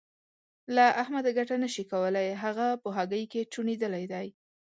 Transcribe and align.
له 0.75 0.85
احمده 1.01 1.31
ګټه 1.37 1.55
نه 1.63 1.69
شې 1.73 1.83
کولای؛ 1.91 2.27
هغه 2.43 2.67
په 2.83 2.89
هګۍ 2.97 3.23
کې 3.31 3.49
چوڼېدلی 3.53 4.05
دی. 4.13 4.27